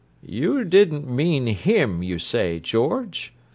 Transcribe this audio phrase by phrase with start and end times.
[0.25, 3.33] "You didn't mean 'him,' you say, George?